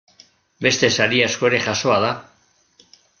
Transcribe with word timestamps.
Beste 0.67 0.89
sari 1.03 1.21
asko 1.27 1.49
ere 1.51 1.59
jasoa 1.67 1.99
da. 2.05 2.09